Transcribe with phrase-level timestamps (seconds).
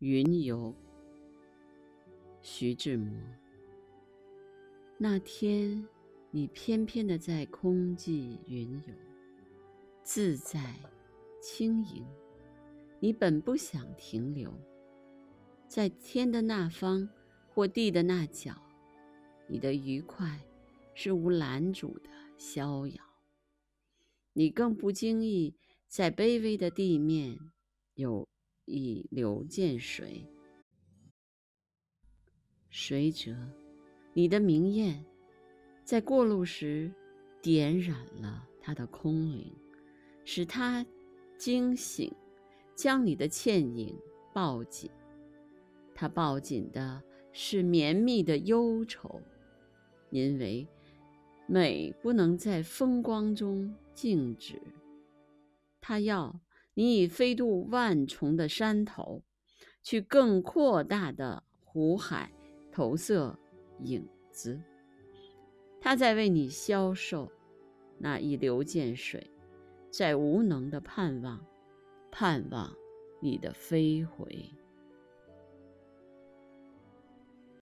[0.00, 0.74] 云游。
[2.42, 3.10] 徐志摩。
[4.98, 5.88] 那天，
[6.30, 8.94] 你翩翩的在空际云游，
[10.02, 10.74] 自在
[11.40, 12.04] 轻盈。
[13.00, 14.52] 你本不想停留，
[15.66, 17.08] 在天的那方
[17.48, 18.54] 或地的那角，
[19.48, 20.38] 你的愉快
[20.94, 23.02] 是无拦阻的逍遥。
[24.34, 25.54] 你更不经意
[25.88, 27.38] 在卑微的地面
[27.94, 28.28] 有
[28.66, 30.28] 以流见水，
[32.68, 33.34] 水者。
[34.12, 35.04] 你的明艳，
[35.84, 36.90] 在过路时
[37.42, 39.54] 点燃了他的空灵，
[40.24, 40.84] 使他
[41.36, 42.10] 惊醒，
[42.74, 43.94] 将你的倩影
[44.32, 44.90] 抱紧。
[45.94, 49.20] 他抱紧的是绵密的忧愁，
[50.10, 50.66] 因为
[51.46, 54.60] 美不能在风光中静止。
[55.80, 56.40] 他要
[56.78, 59.22] 你已飞渡万重的山头，
[59.82, 62.30] 去更扩大的湖海
[62.70, 63.36] 投射。
[63.80, 64.60] 影子，
[65.80, 67.30] 它在为你消瘦，
[67.98, 69.30] 那一流见水，
[69.90, 71.44] 在无能的盼望，
[72.10, 72.74] 盼望
[73.20, 74.50] 你的飞回。